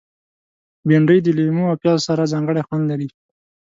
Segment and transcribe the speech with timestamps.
[0.87, 3.07] بېنډۍ د لیمو او پیاز سره ځانګړی خوند لري